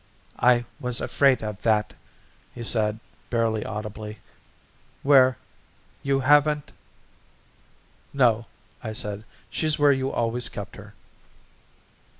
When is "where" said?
5.03-5.37, 9.77-9.91